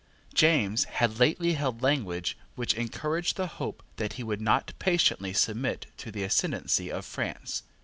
[0.33, 5.85] James had lately held language which encouraged the hope that he would not patiently submit
[5.97, 7.61] to the ascendancy of France.